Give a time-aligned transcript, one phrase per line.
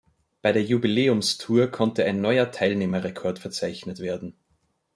[0.41, 4.35] Bei der Jubiläumstour konnte ein neuer Teilnehmerrekord verzeichnet werden.